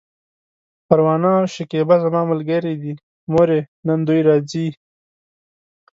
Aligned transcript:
پروانه 0.87 1.29
او 1.39 1.45
شکيبه 1.53 1.95
زما 2.03 2.21
ملګرې 2.31 2.73
دي، 2.81 2.93
مورې! 3.33 3.59
نن 3.87 3.99
دوی 4.07 4.21
راځي! 4.27 4.67